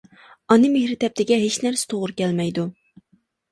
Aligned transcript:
ئانا 0.53 0.71
مېھرى 0.75 0.95
تەپتىگە 1.03 1.39
ھېچ 1.45 1.59
نەرسە 1.67 1.93
توغرا 1.93 2.19
كەلمەيدۇ. 2.25 2.67